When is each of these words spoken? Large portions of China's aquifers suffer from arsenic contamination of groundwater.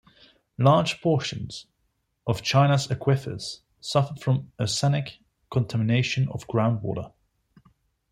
Large 0.57 0.99
portions 0.99 1.67
of 2.25 2.41
China's 2.41 2.87
aquifers 2.87 3.59
suffer 3.79 4.15
from 4.15 4.51
arsenic 4.59 5.19
contamination 5.51 6.27
of 6.29 6.47
groundwater. 6.47 7.13